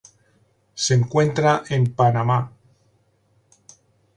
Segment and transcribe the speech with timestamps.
[0.73, 2.51] Se encuentra en Panamá.